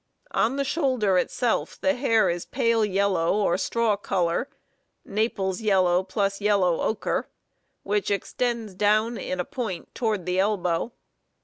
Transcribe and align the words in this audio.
On 0.31 0.55
the 0.55 0.63
shoulder 0.63 1.19
itself 1.19 1.77
the 1.79 1.93
hair 1.93 2.27
is 2.27 2.43
pale 2.47 2.83
yellow 2.83 3.35
or 3.35 3.55
straw 3.55 3.95
color 3.95 4.49
(Naples 5.05 5.61
yellow 5.61 6.03
+ 6.23 6.39
yellow 6.41 6.79
ocher), 6.91 7.25
which 7.83 8.09
extends 8.09 8.73
down 8.73 9.19
in 9.19 9.39
a 9.39 9.45
point 9.45 9.93
toward 9.93 10.25
the 10.25 10.39
elbow. 10.39 10.91